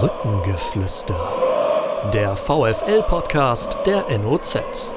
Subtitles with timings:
[0.00, 1.32] Brückengeflüster.
[2.14, 4.92] Der VFL-Podcast der NOZ.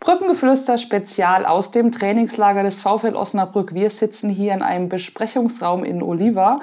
[0.00, 3.74] Brückengeflüster Spezial aus dem Trainingslager des VfL Osnabrück.
[3.74, 6.56] Wir sitzen hier in einem Besprechungsraum in Oliva.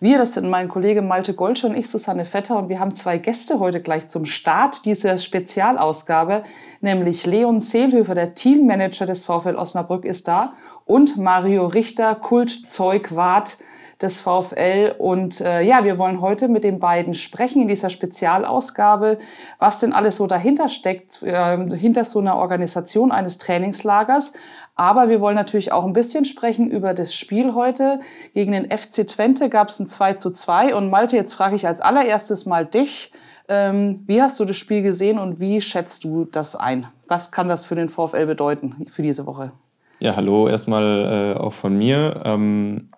[0.00, 2.56] Wir, das sind mein Kollege Malte Golsche und ich, Susanne Vetter.
[2.56, 6.44] Und wir haben zwei Gäste heute gleich zum Start dieser Spezialausgabe,
[6.80, 10.54] nämlich Leon Seelhöfer, der Teammanager des VfL Osnabrück, ist da
[10.86, 13.58] und Mario Richter, Kultzeugwart
[14.02, 14.94] des VfL.
[14.98, 19.18] Und äh, ja, wir wollen heute mit den beiden sprechen in dieser Spezialausgabe,
[19.58, 24.32] was denn alles so dahinter steckt, äh, hinter so einer Organisation eines Trainingslagers.
[24.74, 28.00] Aber wir wollen natürlich auch ein bisschen sprechen über das Spiel heute.
[28.32, 30.74] Gegen den FC Twente gab es ein 2 zu 2.
[30.74, 33.12] Und Malte, jetzt frage ich als allererstes mal dich.
[33.48, 36.86] Ähm, wie hast du das Spiel gesehen und wie schätzt du das ein?
[37.08, 39.52] Was kann das für den VfL bedeuten für diese Woche?
[39.98, 42.22] Ja, hallo erstmal äh, auch von mir.
[42.24, 42.88] Ähm,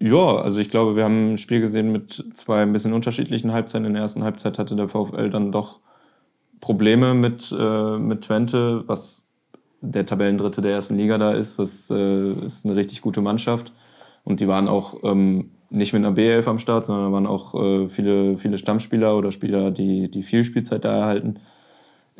[0.00, 3.84] ja, also ich glaube, wir haben ein Spiel gesehen mit zwei ein bisschen unterschiedlichen Halbzeiten.
[3.84, 5.80] In der ersten Halbzeit hatte der VfL dann doch
[6.60, 9.28] Probleme mit, äh, mit Twente, was
[9.80, 11.58] der Tabellendritte der ersten Liga da ist.
[11.58, 13.72] Was äh, ist eine richtig gute Mannschaft.
[14.24, 17.54] Und die waren auch ähm, nicht mit einer B11 am Start, sondern da waren auch
[17.54, 21.40] äh, viele, viele Stammspieler oder Spieler, die, die viel Spielzeit da erhalten.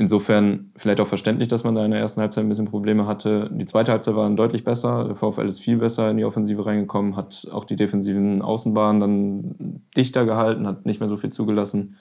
[0.00, 3.50] Insofern vielleicht auch verständlich, dass man da in der ersten Halbzeit ein bisschen Probleme hatte.
[3.52, 5.06] Die zweite Halbzeit war dann deutlich besser.
[5.06, 9.82] Der VfL ist viel besser in die Offensive reingekommen, hat auch die defensiven Außenbahnen dann
[9.96, 11.96] dichter gehalten, hat nicht mehr so viel zugelassen,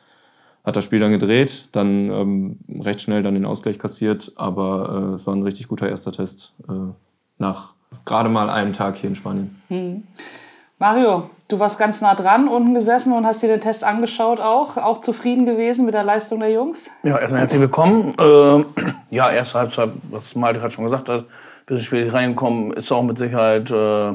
[0.63, 4.31] hat das Spiel dann gedreht, dann ähm, recht schnell dann den Ausgleich kassiert.
[4.35, 6.93] Aber äh, es war ein richtig guter erster Test äh,
[7.39, 7.73] nach
[8.05, 9.59] gerade mal einem Tag hier in Spanien.
[9.69, 10.03] Hm.
[10.77, 14.77] Mario, du warst ganz nah dran, unten gesessen und hast dir den Test angeschaut auch.
[14.77, 16.89] Auch zufrieden gewesen mit der Leistung der Jungs?
[17.03, 18.13] Ja, erstmal herzlich willkommen.
[18.19, 21.25] Äh, ja, erste Halbzeit, was Malte gerade schon gesagt hat, ein
[21.65, 24.13] bisschen schwierig reingekommen, ist auch mit Sicherheit äh,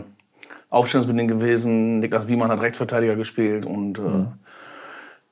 [0.71, 2.01] aufstellungsbedingt gewesen.
[2.01, 4.29] Niklas Wiemann hat Rechtsverteidiger gespielt und äh, mhm.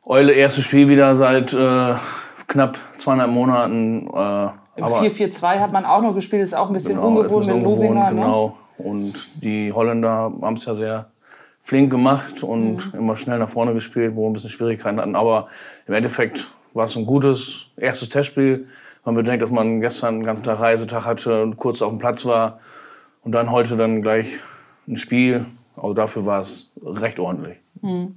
[0.03, 1.95] Eule erstes Spiel wieder seit äh,
[2.49, 4.09] knapp zweieinhalb Monaten.
[4.09, 4.49] Äh,
[4.81, 8.11] 4-4-2 hat man auch noch gespielt, ist auch ein bisschen genau, ungewohnt mit Lobinger.
[8.11, 8.17] Ne?
[8.17, 8.57] Genau.
[8.79, 11.11] Und die Holländer haben es ja sehr
[11.63, 12.99] flink gemacht und mhm.
[12.99, 15.15] immer schnell nach vorne gespielt, wo wir ein bisschen Schwierigkeiten hatten.
[15.15, 15.49] Aber
[15.87, 18.67] im Endeffekt war es ein gutes erstes Testspiel.
[19.05, 22.25] Man bedenkt, dass man gestern einen ganzen Tag Reisetag hatte und kurz auf dem Platz
[22.25, 22.61] war
[23.23, 24.27] und dann heute dann gleich
[24.89, 25.47] ein Spiel.
[25.77, 27.57] Also dafür war es recht ordentlich.
[27.81, 28.15] Mhm.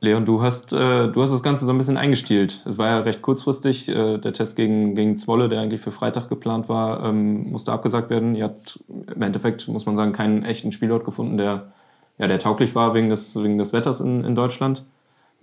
[0.00, 2.62] Leon, du hast, äh, du hast das Ganze so ein bisschen eingestielt.
[2.66, 3.88] Es war ja recht kurzfristig.
[3.88, 8.10] Äh, der Test gegen, gegen Zwolle, der eigentlich für Freitag geplant war, ähm, musste abgesagt
[8.10, 8.34] werden.
[8.34, 11.72] Ihr habt im Endeffekt, muss man sagen, keinen echten Spielort gefunden, der
[12.18, 14.84] ja, der tauglich war wegen des, wegen des Wetters in, in Deutschland.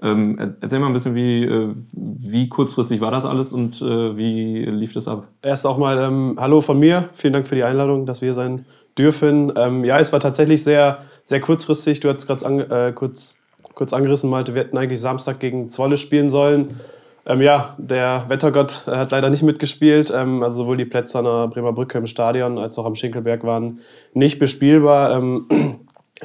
[0.03, 4.65] Ähm, erzähl mal ein bisschen, wie, äh, wie kurzfristig war das alles und äh, wie
[4.65, 5.27] lief das ab?
[5.43, 7.09] Erst auch mal ähm, Hallo von mir.
[7.13, 8.65] Vielen Dank für die Einladung, dass wir hier sein
[8.97, 9.53] dürfen.
[9.55, 11.99] Ähm, ja, es war tatsächlich sehr, sehr kurzfristig.
[11.99, 13.38] Du hast gerade an, äh, kurz,
[13.75, 14.55] kurz angerissen, Malte.
[14.55, 16.79] Wir hätten eigentlich Samstag gegen Zwolle spielen sollen.
[17.27, 20.11] Ähm, ja, der Wettergott äh, hat leider nicht mitgespielt.
[20.15, 23.43] Ähm, also sowohl die Plätze an der Bremer Brücke im Stadion als auch am Schinkelberg
[23.43, 23.81] waren
[24.15, 25.21] nicht bespielbar.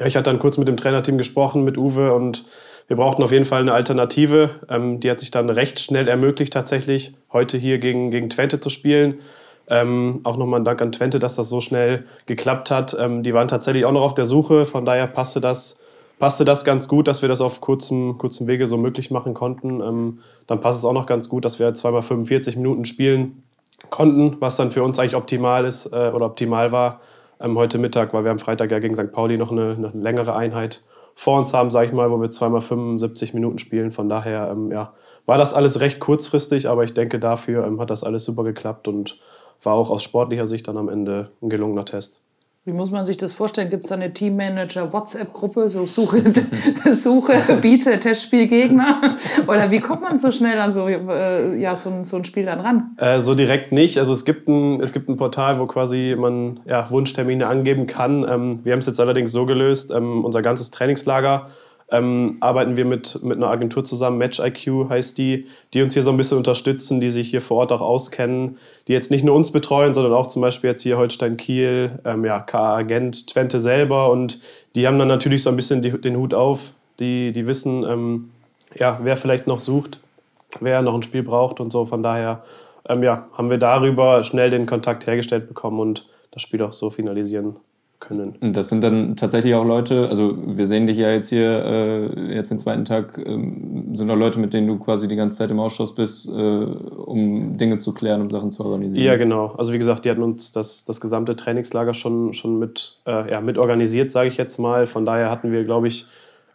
[0.05, 2.45] Ich hatte dann kurz mit dem Trainerteam gesprochen, mit Uwe, und
[2.87, 4.49] wir brauchten auf jeden Fall eine Alternative.
[4.69, 8.69] Ähm, die hat sich dann recht schnell ermöglicht, tatsächlich heute hier gegen, gegen Twente zu
[8.69, 9.19] spielen.
[9.69, 12.95] Ähm, auch nochmal ein Dank an Twente, dass das so schnell geklappt hat.
[12.97, 15.79] Ähm, die waren tatsächlich auch noch auf der Suche, von daher passte das,
[16.19, 19.81] passte das ganz gut, dass wir das auf kurzem, kurzem Wege so möglich machen konnten.
[19.81, 23.43] Ähm, dann passt es auch noch ganz gut, dass wir zweimal 45 Minuten spielen
[23.89, 27.01] konnten, was dann für uns eigentlich optimal ist äh, oder optimal war
[27.39, 29.11] ähm, heute Mittag, weil wir am Freitag ja gegen St.
[29.11, 30.83] Pauli noch eine, eine längere Einheit
[31.15, 33.91] vor uns haben, sage ich mal, wo wir zweimal 75 Minuten spielen.
[33.91, 34.93] Von daher ähm, ja,
[35.25, 38.87] war das alles recht kurzfristig, aber ich denke, dafür ähm, hat das alles super geklappt
[38.87, 39.19] und
[39.63, 42.21] war auch aus sportlicher Sicht dann am Ende ein gelungener Test.
[42.67, 43.69] Wie muss man sich das vorstellen?
[43.69, 46.21] Gibt es da eine Teammanager-WhatsApp-Gruppe, so Suche,
[46.91, 49.15] Suche, biete, Testspielgegner?
[49.47, 52.59] Oder wie kommt man so schnell an so, äh, ja, so, so ein Spiel dann
[52.59, 52.97] ran?
[52.97, 53.99] Äh, so direkt nicht.
[53.99, 58.27] Also es gibt, ein, es gibt ein Portal, wo quasi man ja, Wunschtermine angeben kann.
[58.27, 61.47] Ähm, wir haben es jetzt allerdings so gelöst, ähm, unser ganzes Trainingslager
[61.89, 66.03] ähm, arbeiten wir mit, mit einer Agentur zusammen, Match IQ heißt die, die uns hier
[66.03, 68.57] so ein bisschen unterstützen, die sich hier vor Ort auch auskennen,
[68.87, 72.25] die jetzt nicht nur uns betreuen, sondern auch zum Beispiel jetzt hier Holstein Kiel, ähm,
[72.25, 74.39] ja, KA Agent, Twente selber und
[74.75, 78.31] die haben dann natürlich so ein bisschen die, den Hut auf, die, die wissen, ähm,
[78.75, 80.01] ja, wer vielleicht noch sucht,
[80.59, 81.85] wer noch ein Spiel braucht und so.
[81.85, 82.43] Von daher
[82.89, 86.89] ähm, ja, haben wir darüber schnell den Kontakt hergestellt bekommen und das Spiel auch so
[86.89, 87.55] finalisieren
[87.99, 88.53] können.
[88.53, 92.51] Das sind dann tatsächlich auch Leute, also wir sehen dich ja jetzt hier, äh, jetzt
[92.51, 95.59] den zweiten Tag, ähm, sind auch Leute, mit denen du quasi die ganze Zeit im
[95.59, 99.03] Ausschuss bist, äh, um Dinge zu klären, um Sachen zu organisieren.
[99.03, 99.47] Ja, genau.
[99.57, 103.41] Also wie gesagt, die hatten uns das, das gesamte Trainingslager schon, schon mit, äh, ja,
[103.41, 104.85] mit organisiert, sage ich jetzt mal.
[104.85, 106.05] Von daher hatten wir, glaube ich,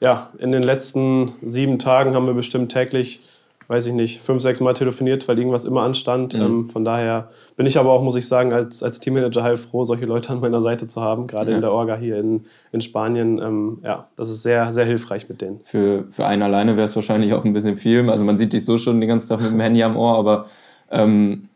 [0.00, 3.20] ja, in den letzten sieben Tagen haben wir bestimmt täglich
[3.68, 6.34] weiß ich nicht, fünf, sechs Mal telefoniert, weil irgendwas immer anstand.
[6.34, 6.42] Mhm.
[6.42, 9.84] Ähm, von daher bin ich aber auch, muss ich sagen, als, als Teammanager halt froh,
[9.84, 11.56] solche Leute an meiner Seite zu haben, gerade ja.
[11.56, 13.38] in der Orga hier in, in Spanien.
[13.38, 15.60] Ähm, ja, das ist sehr, sehr hilfreich mit denen.
[15.64, 18.08] Für, für einen alleine wäre es wahrscheinlich auch ein bisschen viel.
[18.10, 20.46] Also man sieht dich so schon den ganzen Tag mit dem Handy am Ohr, aber
[20.90, 21.48] ähm,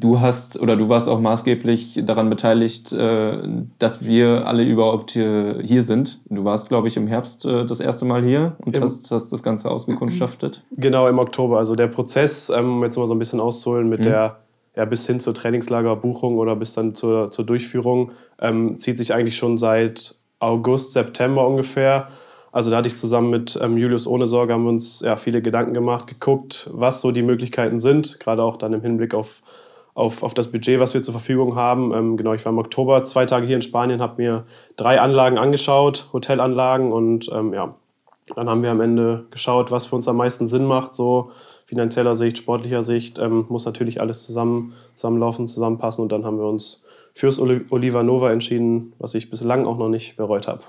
[0.00, 3.38] du hast oder du warst auch maßgeblich daran beteiligt, äh,
[3.78, 6.20] dass wir alle überhaupt hier, hier sind.
[6.28, 9.32] Du warst, glaube ich, im Herbst äh, das erste Mal hier und Im hast, hast
[9.32, 10.62] das Ganze ausgekundschaftet.
[10.82, 11.58] Genau, im Oktober.
[11.58, 14.04] Also der Prozess, ähm, um jetzt mal so ein bisschen auszuholen, mit mhm.
[14.04, 14.38] der
[14.74, 19.36] ja, bis hin zur Trainingslagerbuchung oder bis dann zur, zur Durchführung, ähm, zieht sich eigentlich
[19.36, 22.08] schon seit August, September ungefähr.
[22.52, 25.40] Also da hatte ich zusammen mit ähm, Julius ohne Sorge haben wir uns ja, viele
[25.40, 29.42] Gedanken gemacht, geguckt, was so die Möglichkeiten sind, gerade auch dann im Hinblick auf
[29.94, 31.92] auf, auf das Budget, was wir zur Verfügung haben.
[31.92, 34.44] Ähm, genau, ich war im Oktober zwei Tage hier in Spanien, habe mir
[34.76, 37.74] drei Anlagen angeschaut, Hotelanlagen und ähm, ja,
[38.34, 41.30] dann haben wir am Ende geschaut, was für uns am meisten Sinn macht, so
[41.66, 46.46] finanzieller Sicht, sportlicher Sicht, ähm, muss natürlich alles zusammen, zusammenlaufen, zusammenpassen und dann haben wir
[46.46, 46.84] uns
[47.14, 50.62] fürs Oliva Nova entschieden, was ich bislang auch noch nicht bereut habe.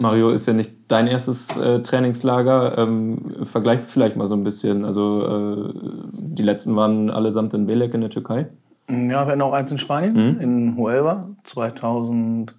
[0.00, 2.78] Mario, ist ja nicht dein erstes äh, Trainingslager.
[2.78, 4.86] Ähm, vergleich vielleicht mal so ein bisschen.
[4.86, 5.74] Also äh,
[6.12, 8.48] die letzten waren allesamt in Belek in der Türkei.
[8.88, 10.40] Ja, wir hatten auch eins in Spanien, mhm.
[10.40, 12.54] in Huelva, 2018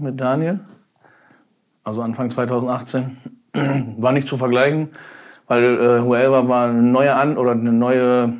[0.00, 0.60] mit Daniel.
[1.82, 3.16] Also Anfang 2018.
[3.98, 4.90] War nicht zu vergleichen,
[5.46, 8.34] weil äh, Huelva war eine neue An oder eine neue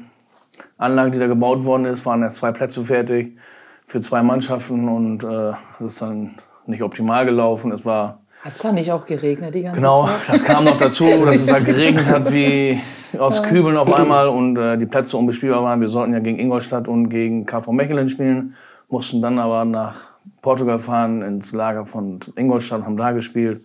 [0.77, 2.05] Anlage, die da gebaut worden ist.
[2.05, 3.39] Waren erst zwei Plätze fertig
[3.87, 6.35] für zwei Mannschaften und äh, das ist dann
[6.67, 7.73] nicht optimal gelaufen.
[7.73, 8.21] Es war.
[8.43, 10.21] Hat es da nicht auch geregnet die ganze genau, Zeit?
[10.21, 12.81] Genau, das kam noch dazu, dass es halt geregnet hat wie
[13.19, 15.81] aus Kübeln auf einmal und äh, die Plätze unbespielbar waren.
[15.81, 18.55] Wir sollten ja gegen Ingolstadt und gegen KV Mechelen spielen,
[18.89, 19.95] mussten dann aber nach
[20.43, 23.65] Portugal fahren, ins Lager von Ingolstadt, und haben da gespielt.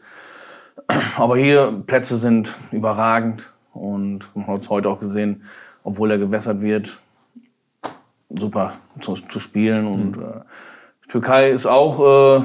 [1.17, 5.43] Aber hier, Plätze sind überragend und man hat es heute auch gesehen,
[5.83, 6.99] obwohl er gewässert wird,
[8.29, 9.87] super zu, zu spielen.
[9.87, 10.23] Und mhm.
[10.23, 12.43] äh, Türkei ist auch äh,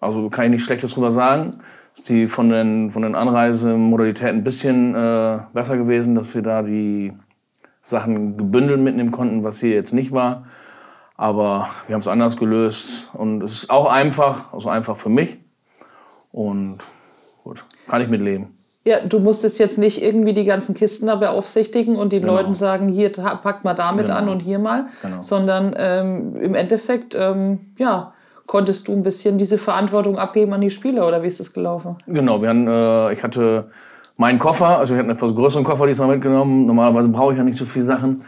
[0.00, 1.60] also kann ich nichts Schlechtes drüber sagen.
[1.94, 6.62] Ist die von den, von den Anreisemodalitäten ein bisschen äh, besser gewesen, dass wir da
[6.62, 7.12] die
[7.82, 10.44] Sachen gebündelt mitnehmen konnten, was hier jetzt nicht war.
[11.16, 15.38] Aber wir haben es anders gelöst und es ist auch einfach, also einfach für mich.
[16.30, 16.78] Und
[17.42, 18.58] gut, kann ich mitleben.
[18.84, 22.36] Ja, du musstest jetzt nicht irgendwie die ganzen Kisten da beaufsichtigen und den genau.
[22.36, 24.18] Leuten sagen, hier packt mal damit genau.
[24.18, 25.20] an und hier mal, genau.
[25.20, 28.14] sondern ähm, im Endeffekt, ähm, ja,
[28.48, 31.96] konntest du ein bisschen diese Verantwortung abgeben an die Spieler oder wie ist das gelaufen?
[32.06, 33.70] Genau, wir hatten, äh, ich hatte
[34.16, 36.66] meinen Koffer, also ich hatte einen etwas größeren Koffer diesmal mitgenommen.
[36.66, 38.24] Normalerweise brauche ich ja nicht so viele Sachen.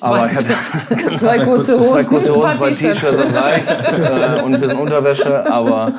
[0.00, 3.68] Aber ich hatte zwei kurze Hosen, zwei, kurze Hosen, zwei T-Shirts, das reicht.
[3.68, 5.50] äh, und ein bisschen Unterwäsche.
[5.50, 5.92] Aber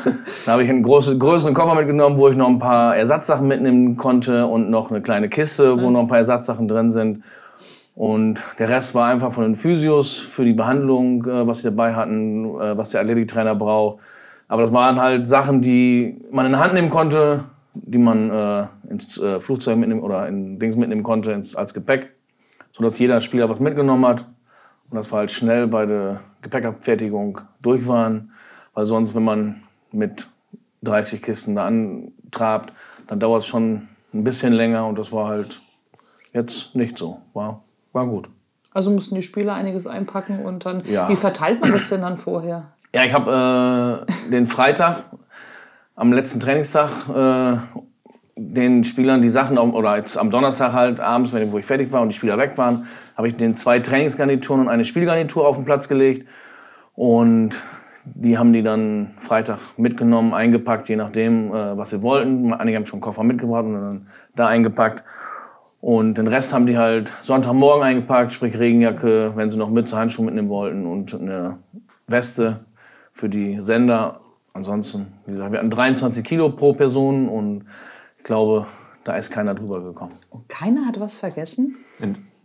[0.45, 3.95] da habe ich einen großen, größeren Koffer mitgenommen, wo ich noch ein paar Ersatzsachen mitnehmen
[3.95, 7.23] konnte und noch eine kleine Kiste, wo noch ein paar Ersatzsachen drin sind.
[7.95, 11.93] Und der Rest war einfach von den Physios für die Behandlung, äh, was sie dabei
[11.93, 13.99] hatten, äh, was der Athletiktrainer braucht.
[14.47, 18.67] Aber das waren halt Sachen, die man in der Hand nehmen konnte, die man äh,
[18.89, 22.11] ins äh, Flugzeug mitnehmen oder in Dings mitnehmen konnte ins, als Gepäck,
[22.71, 24.25] sodass jeder Spieler was mitgenommen hat.
[24.89, 28.31] Und das war halt schnell bei der Gepäckabfertigung durch waren,
[28.73, 30.27] weil sonst, wenn man mit
[30.83, 32.73] 30 Kisten da antrabt,
[33.07, 35.61] dann dauert es schon ein bisschen länger und das war halt
[36.33, 37.21] jetzt nicht so.
[37.33, 38.29] War war gut.
[38.73, 40.83] Also mussten die Spieler einiges einpacken und dann.
[40.85, 41.07] Ja.
[41.09, 42.71] Wie verteilt man das denn dann vorher?
[42.93, 45.03] Ja, ich habe äh, den Freitag
[45.95, 47.57] am letzten Trainingstag äh,
[48.35, 52.09] den Spielern die Sachen, oder jetzt am Donnerstag halt abends, wo ich fertig war und
[52.09, 55.87] die Spieler weg waren, habe ich den zwei Trainingsgarnituren und eine Spielgarnitur auf den Platz
[55.87, 56.27] gelegt.
[56.95, 57.61] Und
[58.05, 62.53] die haben die dann Freitag mitgenommen, eingepackt, je nachdem, äh, was sie wollten.
[62.53, 65.03] Einige haben schon Koffer mitgebracht und dann da eingepackt.
[65.83, 70.23] Und den Rest haben die halt Sonntagmorgen eingepackt, sprich Regenjacke, wenn sie noch Mütze, Handschuhe
[70.23, 71.57] mitnehmen wollten und eine
[72.07, 72.61] Weste
[73.11, 74.21] für die Sender.
[74.53, 77.65] Ansonsten, wie gesagt, wir hatten 23 Kilo pro Person und
[78.17, 78.67] ich glaube,
[79.03, 80.13] da ist keiner drüber gekommen.
[80.29, 81.75] Und keiner hat was vergessen?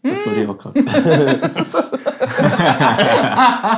[0.02, 0.80] Das wollte ich auch gerade.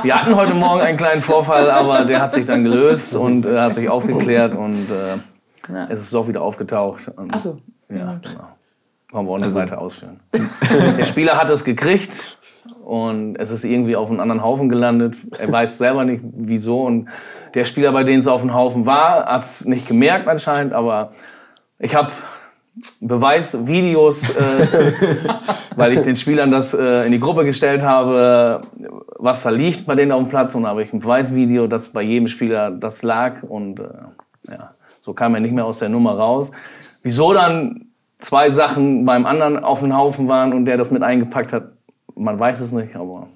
[0.01, 3.59] wir hatten heute Morgen einen kleinen Vorfall, aber der hat sich dann gelöst und äh,
[3.59, 5.17] hat sich aufgeklärt und äh,
[5.71, 5.85] ja.
[5.87, 7.11] es ist auch wieder aufgetaucht.
[7.15, 7.57] Ach so.
[7.89, 8.47] Ja, genau.
[9.11, 10.19] Wollen wir auch nicht also, weiter ausführen.
[10.97, 12.39] Der Spieler hat es gekriegt
[12.83, 15.15] und es ist irgendwie auf einen anderen Haufen gelandet.
[15.37, 16.81] Er weiß selber nicht, wieso.
[16.81, 17.09] Und
[17.53, 20.73] der Spieler, bei dem es auf dem Haufen war, hat es nicht gemerkt anscheinend.
[20.73, 21.11] Aber
[21.79, 22.11] ich habe
[23.01, 24.33] Beweisvideos, äh,
[25.75, 28.61] weil ich den Spielern das äh, in die Gruppe gestellt habe,
[29.17, 30.55] was da liegt bei denen auf dem Platz.
[30.55, 33.43] Und da habe ich ein Beweisvideo, dass bei jedem Spieler das lag.
[33.43, 33.83] Und äh,
[34.47, 34.69] Ja,
[35.01, 36.51] so kam er nicht mehr aus der Nummer raus.
[37.03, 37.90] Wieso dann
[38.21, 41.73] zwei Sachen beim anderen auf dem Haufen waren und der das mit eingepackt hat,
[42.15, 43.27] man weiß es nicht, aber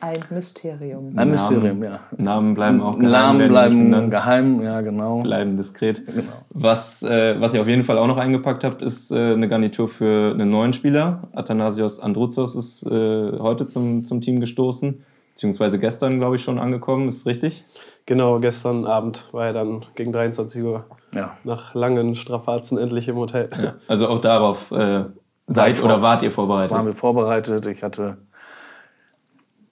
[0.00, 1.12] Ein Mysterium.
[1.16, 2.00] ein Mysterium, ja.
[2.16, 3.10] Namen bleiben auch geheim.
[3.12, 5.22] Namen bleiben geheim, ja genau.
[5.22, 6.02] Bleiben diskret.
[6.50, 9.88] Was, äh, was ihr auf jeden Fall auch noch eingepackt habt, ist äh, eine Garnitur
[9.88, 11.22] für einen neuen Spieler.
[11.34, 15.04] Athanasios Androuzos ist äh, heute zum, zum Team gestoßen.
[15.34, 17.08] Beziehungsweise gestern, glaube ich, schon angekommen.
[17.08, 17.64] Ist richtig?
[18.04, 20.84] Genau, gestern Abend war er dann gegen 23 Uhr
[21.14, 21.36] Ja.
[21.44, 23.50] nach langen Strapazen endlich im Hotel.
[23.88, 25.04] Also auch darauf äh,
[25.46, 26.76] seid oder wart ihr vorbereitet?
[26.76, 27.66] waren wir vorbereitet.
[27.66, 28.18] Ich hatte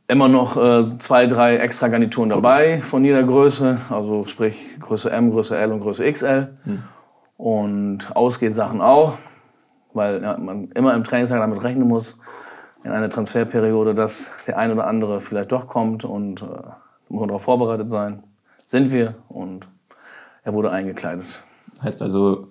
[0.08, 3.78] immer noch äh, zwei, drei extra Garnituren dabei von jeder Größe.
[3.88, 6.56] Also sprich Größe M, Größe L und Größe XL.
[7.36, 9.16] Und Ausgehsachen auch,
[9.94, 12.20] weil ja, man immer im Trainingslager damit rechnen muss,
[12.84, 16.44] in einer Transferperiode, dass der ein oder andere vielleicht doch kommt und äh,
[17.08, 18.24] muss man darauf vorbereitet sein.
[18.64, 19.66] Sind wir und
[20.42, 21.26] er wurde eingekleidet.
[21.82, 22.48] Heißt also,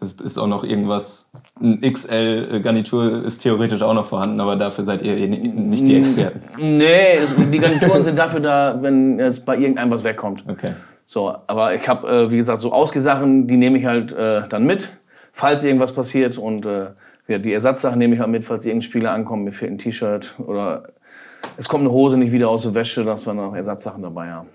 [0.00, 5.02] es ist auch noch irgendwas, ein XL-Garnitur ist theoretisch auch noch vorhanden, aber dafür seid
[5.02, 6.40] ihr eh nicht die Experten.
[6.58, 7.18] Nee,
[7.52, 10.44] die Garnituren sind dafür da, wenn jetzt bei irgendeinem was wegkommt.
[10.48, 10.72] Okay.
[11.04, 14.64] So, aber ich habe, äh, wie gesagt, so Ausgesachen, die nehme ich halt äh, dann
[14.64, 14.96] mit,
[15.32, 16.38] falls irgendwas passiert.
[16.38, 16.90] Und äh,
[17.28, 20.34] ja, die Ersatzsachen nehme ich halt mit, falls irgendein Spieler ankommt, mir fehlt ein T-Shirt
[20.38, 20.88] oder
[21.56, 24.48] es kommt eine Hose nicht wieder aus der Wäsche, dass wir noch Ersatzsachen dabei haben.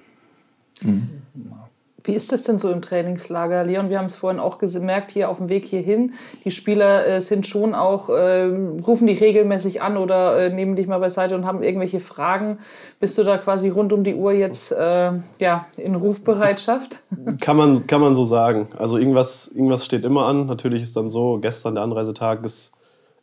[2.07, 3.89] Wie ist das denn so im Trainingslager, Leon?
[3.89, 6.13] Wir haben es vorhin auch gemerkt, hier auf dem Weg hierhin.
[6.45, 10.87] Die Spieler äh, sind schon auch, äh, rufen dich regelmäßig an oder äh, nehmen dich
[10.87, 12.59] mal beiseite und haben irgendwelche Fragen.
[13.01, 17.03] Bist du da quasi rund um die Uhr jetzt äh, ja, in Rufbereitschaft?
[17.41, 18.69] Kann man, kann man so sagen.
[18.77, 20.45] Also irgendwas, irgendwas steht immer an.
[20.45, 22.76] Natürlich ist dann so, gestern der Anreisetag ist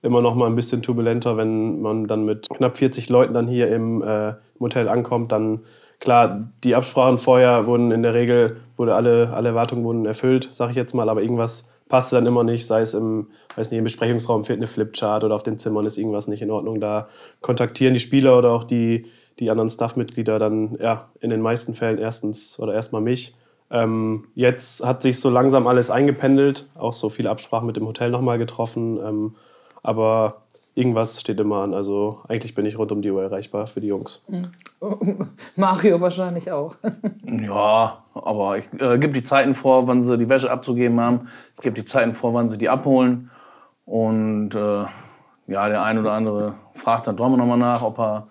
[0.04, 3.68] immer noch mal ein bisschen turbulenter, wenn man dann mit knapp 40 Leuten dann hier
[3.68, 5.32] im, äh, Hotel ankommt.
[5.32, 5.60] Dann
[6.00, 10.70] klar, die Absprachen vorher wurden in der Regel, wurde alle, alle Erwartungen wurden erfüllt, sage
[10.72, 13.84] ich jetzt mal, aber irgendwas passte dann immer nicht, sei es im, weiß nicht, im
[13.84, 16.80] Besprechungsraum fehlt eine Flipchart oder auf den Zimmern ist irgendwas nicht in Ordnung.
[16.80, 17.08] Da
[17.40, 19.06] kontaktieren die Spieler oder auch die,
[19.38, 23.36] die anderen Staffmitglieder dann ja in den meisten Fällen erstens oder erstmal mich.
[23.70, 28.10] Ähm, jetzt hat sich so langsam alles eingependelt, auch so viele Absprachen mit dem Hotel
[28.10, 28.98] nochmal getroffen.
[28.98, 29.34] Ähm,
[29.84, 30.42] aber
[30.74, 31.74] irgendwas steht immer an.
[31.74, 34.24] Also eigentlich bin ich rund um die Uhr erreichbar für die Jungs.
[35.56, 36.74] Mario wahrscheinlich auch.
[37.26, 41.28] Ja, aber ich äh, gebe die Zeiten vor, wann sie die Wäsche abzugeben haben.
[41.56, 43.30] Ich gebe die Zeiten vor, wann sie die abholen.
[43.86, 44.84] Und äh,
[45.46, 48.26] ja, der ein oder andere fragt dann doch mal nochmal nach, ob er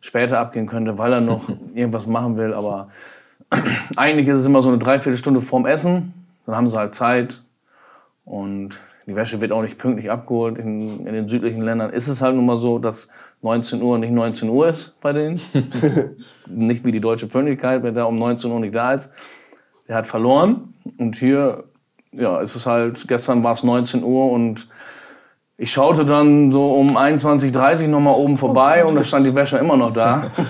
[0.00, 2.54] später abgehen könnte, weil er noch irgendwas machen will.
[2.54, 2.88] Aber
[3.96, 6.14] eigentlich ist es immer so eine Dreiviertelstunde vorm Essen.
[6.46, 7.42] Dann haben sie halt Zeit.
[8.24, 10.58] Und die Wäsche wird auch nicht pünktlich abgeholt.
[10.58, 13.08] In, in den südlichen Ländern ist es halt nun mal so, dass
[13.42, 15.40] 19 Uhr nicht 19 Uhr ist bei denen.
[16.48, 19.12] nicht wie die deutsche Pünktlichkeit, wer da um 19 Uhr nicht da ist,
[19.88, 20.74] der hat verloren.
[20.98, 21.64] Und hier,
[22.10, 24.66] ja, ist es halt, gestern war es 19 Uhr und
[25.56, 29.58] ich schaute dann so um 21.30 Uhr nochmal oben vorbei und da stand die Wäsche
[29.58, 30.30] immer noch da.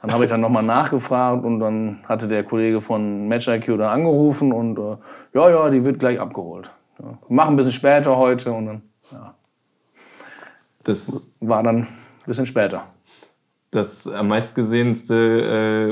[0.00, 3.90] Dann habe ich dann nochmal nachgefragt und dann hatte der Kollege von Match IQ da
[3.90, 4.96] angerufen und äh,
[5.34, 6.70] ja, ja, die wird gleich abgeholt.
[7.02, 7.18] Ja.
[7.28, 9.34] Mach ein bisschen später heute und dann ja,
[10.84, 11.88] Das, war dann ein
[12.26, 12.82] bisschen später.
[13.70, 15.14] das am meistgesehenste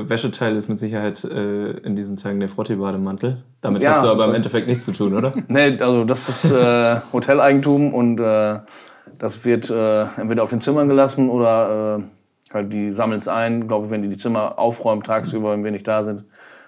[0.04, 3.42] äh, Wäscheteil ist mit Sicherheit äh, in diesen Tagen der Frottee-Bademantel.
[3.60, 3.92] Damit Ja.
[3.94, 5.34] hast du aber im Endeffekt nichts zu tun, oder?
[5.48, 8.60] Nee, also das ist äh, Hoteleigentum und äh,
[9.18, 13.68] das wird äh, entweder auf den Zimmern gelassen oder äh, halt die sammeln es ein.
[13.68, 16.24] Glaube ich, wenn die die Zimmer aufräumen tagsüber, wenn wir nicht da sind,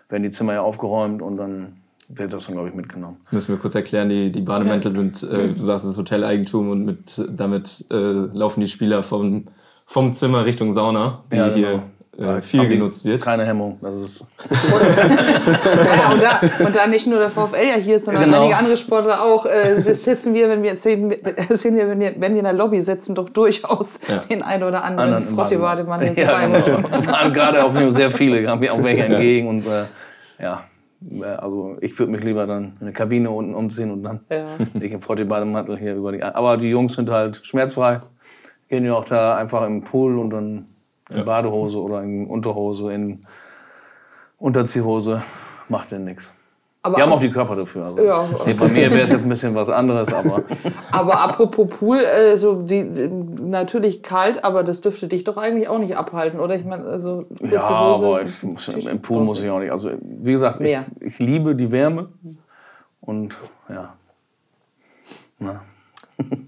[0.09, 1.77] werden die Zimmer ja aufgeräumt und dann
[2.09, 3.19] wird das dann, glaube ich, mitgenommen.
[3.31, 6.85] Müssen wir kurz erklären, die, die Bademäntel sind, äh, du sagst, es ist Hoteleigentum und
[6.85, 9.45] mit, damit äh, laufen die Spieler vom,
[9.85, 11.83] vom Zimmer Richtung Sauna, die Ja, hier
[12.17, 12.33] genau.
[12.37, 13.21] äh, viel die genutzt wird.
[13.23, 13.79] Keine Hemmung.
[13.83, 18.25] Das ist Ja, und, da, und da nicht nur der VfL ja hier ist, sondern
[18.25, 18.41] Genau.
[18.41, 21.15] einige andere Sportler auch, äh, sitzen wir, wenn wir, sehen,
[21.51, 24.17] sehen wir, wenn wir, wenn wir in der Lobby sitzen, doch durchaus Ja.
[24.19, 27.07] den einen oder anderen Frottee-Bademantel Ja, genau.
[27.07, 29.85] waren gerade auch sehr viele, haben mir auch welche entgegen und äh,
[30.43, 30.65] ja.
[31.11, 34.47] Äh, Also ich würde mich lieber dann in der Kabine unten umziehen und dann Ja.
[34.75, 36.23] nicht im Frottee-Bademantel hier über die.
[36.23, 38.01] Aber die Jungs sind halt schmerzfrei,
[38.69, 40.67] gehen ja auch da einfach im Pool und dann
[41.11, 43.25] in Badehose oder in Unterhose, in
[44.37, 45.23] Unterziehhose,
[45.69, 46.33] macht denn nichts.
[46.83, 47.87] Aber, Die haben auch die Körper dafür.
[47.87, 48.03] Also.
[48.03, 48.25] Ja.
[48.47, 50.45] Nee, bei mir wäre es jetzt ein bisschen was anderes, aber
[50.93, 52.85] aber apropos Pool, äh, so die,
[53.43, 56.55] natürlich kalt, aber das dürfte dich doch eigentlich auch nicht abhalten, oder?
[56.55, 59.73] Ich meine, also Ja, aber ich muss, im Pool muss ich auch nicht.
[59.73, 62.11] Also wie gesagt, ich, ich liebe die Wärme
[63.01, 63.37] und
[63.69, 63.95] ja.
[65.39, 65.63] Na.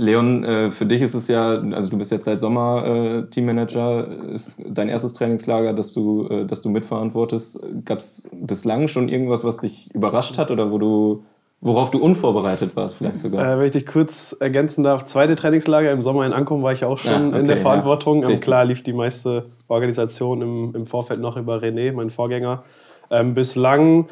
[0.00, 4.06] Leon, äh, für dich ist es ja, also du bist jetzt seit Sommer äh, Teammanager,
[4.32, 7.84] ist dein erstes Trainingslager, das du, äh, das du mitverantwortest.
[7.84, 11.24] Gab es bislang schon irgendwas, was dich überrascht hat oder wo du,
[11.60, 13.58] worauf du unvorbereitet warst vielleicht sogar?
[13.58, 16.98] Wenn ich dich kurz ergänzen darf, zweite Trainingslager im Sommer in Ankommen war ich auch
[16.98, 18.22] schon Ja, okay, in der Verantwortung.
[18.22, 18.28] ja.
[18.28, 22.62] ähm, klar lief die meiste Organisation im, im Vorfeld noch über René, meinen Vorgänger.
[23.10, 24.06] Ähm, bislang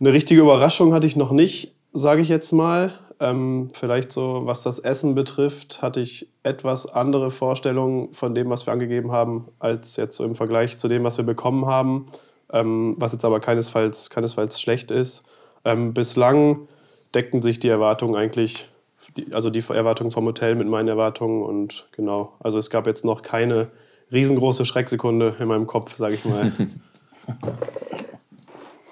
[0.00, 2.90] eine richtige Überraschung hatte ich noch nicht, sage ich jetzt mal.
[3.18, 8.66] Ähm, vielleicht so, was das Essen betrifft, hatte ich etwas andere Vorstellungen von dem, was
[8.66, 12.06] wir angegeben haben, als jetzt so im Vergleich zu dem, was wir bekommen haben.
[12.52, 15.24] Ähm, was jetzt aber keinesfalls, keinesfalls schlecht ist.
[15.64, 16.68] Ähm, bislang
[17.14, 18.68] deckten sich die Erwartungen eigentlich,
[19.32, 22.34] also die Erwartungen vom Hotel mit meinen Erwartungen und genau.
[22.38, 23.70] Also es gab jetzt noch keine
[24.12, 26.52] riesengroße Schrecksekunde in meinem Kopf, sage ich mal.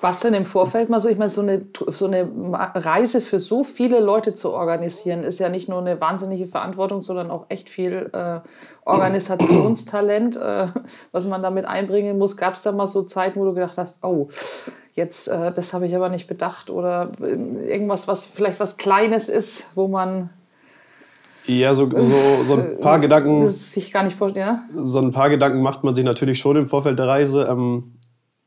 [0.05, 2.29] Was denn im Vorfeld mal so, ich meine, so eine, so eine
[2.75, 7.31] Reise für so viele Leute zu organisieren, ist ja nicht nur eine wahnsinnige Verantwortung, sondern
[7.31, 8.41] auch echt viel äh,
[8.85, 10.67] Organisationstalent, äh,
[11.11, 12.37] was man damit einbringen muss.
[12.37, 14.29] Gab es da mal so Zeiten, wo du gedacht hast, oh,
[14.93, 19.31] jetzt, äh, das habe ich aber nicht bedacht oder äh, irgendwas, was vielleicht was Kleines
[19.31, 20.29] ist, wo man
[21.47, 23.41] ja, so, so, so ein paar Gedanken.
[23.41, 24.65] das sich gar nicht vorstellt, ja?
[24.75, 27.47] so ein paar Gedanken macht man sich natürlich schon im Vorfeld der Reise.
[27.51, 27.95] Ähm,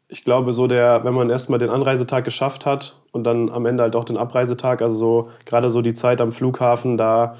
[0.09, 3.83] ich glaube, so der, wenn man erstmal den Anreisetag geschafft hat und dann am Ende
[3.83, 7.35] halt auch den Abreisetag, also so gerade so die Zeit am Flughafen, da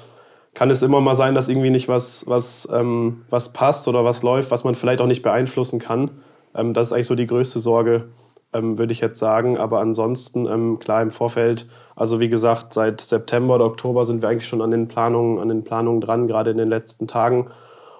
[0.54, 4.22] kann es immer mal sein, dass irgendwie nicht was, was, ähm, was passt oder was
[4.22, 6.10] läuft, was man vielleicht auch nicht beeinflussen kann.
[6.54, 8.08] Ähm, das ist eigentlich so die größte Sorge,
[8.52, 9.56] ähm, würde ich jetzt sagen.
[9.56, 14.28] Aber ansonsten, ähm, klar, im Vorfeld, also wie gesagt, seit September oder Oktober sind wir
[14.28, 17.48] eigentlich schon an den Planungen, an den Planungen dran, gerade in den letzten Tagen.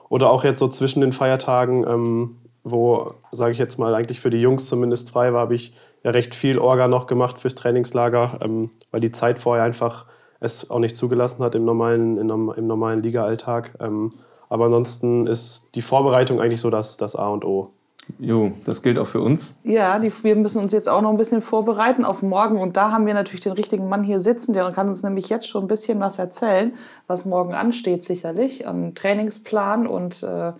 [0.08, 2.36] Oder auch jetzt so zwischen den Feiertagen, ähm,
[2.70, 5.72] wo, sage ich jetzt mal, eigentlich für die Jungs zumindest frei war, habe ich
[6.02, 10.06] ja recht viel Orga noch gemacht fürs Trainingslager, ähm, weil die Zeit vorher einfach
[10.40, 13.74] es auch nicht zugelassen hat im normalen, im normalen Liga-Alltag.
[13.80, 14.12] Ähm,
[14.48, 17.70] aber ansonsten ist die Vorbereitung eigentlich so das, das A und O.
[18.18, 19.52] Jo, das gilt auch für uns.
[19.64, 22.58] Ja, die, wir müssen uns jetzt auch noch ein bisschen vorbereiten auf morgen.
[22.58, 25.46] Und da haben wir natürlich den richtigen Mann hier sitzen, der kann uns nämlich jetzt
[25.46, 26.72] schon ein bisschen was erzählen,
[27.06, 29.86] was morgen ansteht sicherlich, am Trainingsplan.
[29.86, 30.52] Und äh,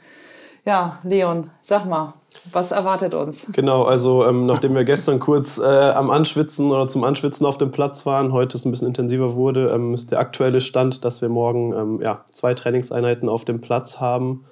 [0.65, 2.15] ja, Leon, sag mal,
[2.53, 3.47] was erwartet uns?
[3.53, 7.71] Genau, also ähm, nachdem wir gestern kurz äh, am Anschwitzen oder zum Anschwitzen auf dem
[7.71, 11.29] Platz waren, heute es ein bisschen intensiver wurde, ähm, ist der aktuelle Stand, dass wir
[11.29, 14.45] morgen ähm, ja, zwei Trainingseinheiten auf dem Platz haben.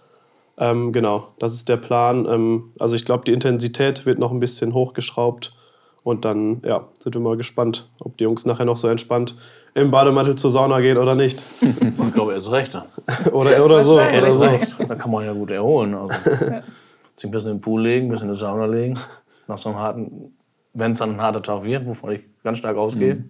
[0.59, 2.27] Ähm, genau, das ist der Plan.
[2.27, 5.53] Ähm, also ich glaube, die Intensität wird noch ein bisschen hochgeschraubt.
[6.07, 9.35] Und dann ja, sind wir mal gespannt, ob die Jungs nachher noch so entspannt
[9.75, 11.43] im Bademantel zur Sauna gehen oder nicht.
[11.61, 12.73] Ich glaube, er ist recht.
[12.73, 12.85] Ne?
[13.33, 13.95] Oder, oder so.
[14.01, 14.47] Oder so.
[14.87, 15.95] Da kann man ja gut erholen.
[15.95, 16.15] Also.
[17.17, 18.97] Sich ein bisschen in den Pool legen, ein bisschen in die Sauna legen.
[19.49, 20.33] Nach so einem harten,
[20.75, 23.25] wenn es dann ein harter Tag wird, wovon ich ganz stark ausgehe.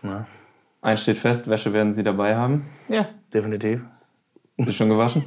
[0.00, 0.26] Na,
[0.80, 2.64] Eins steht fest, Wäsche werden sie dabei haben.
[2.88, 3.82] Ja, definitiv.
[4.56, 5.24] Ist schon gewaschen?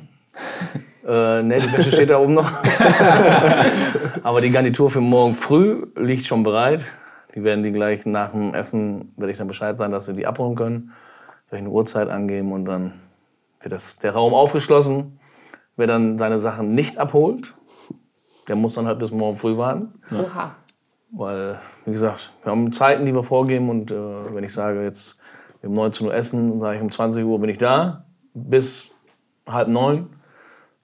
[1.10, 2.52] Äh, ne, die Wäsche steht da oben noch.
[4.24, 6.88] Aber die Garnitur für morgen früh liegt schon bereit.
[7.34, 10.28] Die werden die gleich nach dem Essen, werde ich dann Bescheid sagen, dass wir die
[10.28, 10.92] abholen können.
[11.50, 12.94] Werde ich eine Uhrzeit angeben und dann
[13.60, 15.20] wird das, der Raum aufgeschlossen.
[15.78, 17.56] Wer dann seine Sachen nicht abholt,
[18.48, 19.94] der muss dann halt bis morgen früh warten.
[20.12, 20.58] oha.
[21.12, 23.72] Weil, wie gesagt, wir haben Zeiten, die wir vorgeben.
[23.72, 25.20] Und äh, wenn ich sage, jetzt
[25.62, 28.90] wir um 19 Uhr essen, dann sage ich um 20 Uhr bin ich da, bis
[29.48, 30.19] halb neun.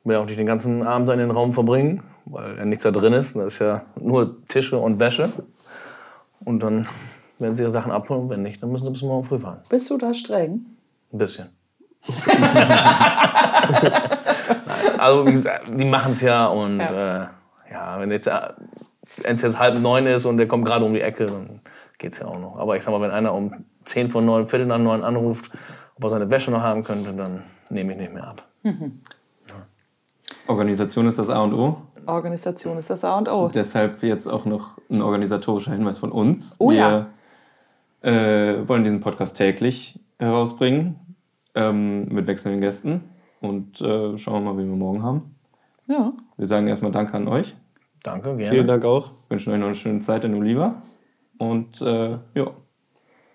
[0.05, 2.91] Ich will auch nicht den ganzen Abend in den Raum verbringen, weil ja nichts da
[2.91, 3.35] drin ist.
[3.35, 5.27] Da ist ja nur Tische und Wäsche.
[6.43, 6.87] Und dann
[7.39, 8.29] werden sie ihre Sachen abholen.
[8.29, 9.61] Wenn nicht, dann müssen sie bis morgen früh fahren.
[9.67, 10.63] Bist du da streng?
[11.11, 11.47] Ein bisschen.
[14.99, 17.23] also, wie gesagt, die machen es ja und Ja.
[17.23, 17.27] äh,
[17.71, 18.49] ja wenn jetzt, äh,
[19.23, 21.61] es jetzt halb neun ist und der kommt gerade um die Ecke, dann
[21.97, 22.59] geht's ja auch noch.
[22.59, 25.49] Aber ich sag mal, wenn einer um zehn von neun, Viertel nach neun anruft,
[25.95, 27.41] ob er seine Wäsche noch haben könnte, dann
[27.71, 28.43] nehme ich nicht mehr ab.
[30.47, 31.77] Organisation ist das A und O.
[32.05, 33.49] Organisation ist das A und O.
[33.53, 36.55] Deshalb jetzt auch noch ein organisatorischer Hinweis von uns.
[36.59, 37.09] Oh wir
[38.03, 38.09] ja.
[38.09, 40.99] äh, wollen diesen Podcast täglich herausbringen
[41.55, 43.03] ähm, mit wechselnden Gästen
[43.41, 45.35] und äh, schauen wir mal, wie wir morgen haben.
[45.87, 46.13] Ja.
[46.37, 47.55] Wir sagen erstmal Danke an euch,
[48.03, 48.45] Danke, gerne.
[48.45, 49.09] Vielen Dank auch.
[49.29, 50.75] wünschen euch noch eine schöne Zeit in Oliva
[51.39, 52.51] und äh, ja,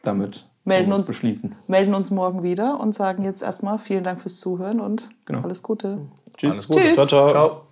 [0.03, 1.09] damit Melden uns.
[1.09, 1.55] beschließen.
[1.69, 5.41] Melden uns morgen wieder und sagen jetzt erstmal vielen Dank fürs Zuhören und Genau.
[5.41, 6.01] alles Gute.
[6.41, 6.55] Tschüss.
[6.55, 6.81] Alles Gute.
[6.81, 6.95] Tschüss.
[6.95, 7.31] Ciao, ciao.
[7.31, 7.70] Ciao.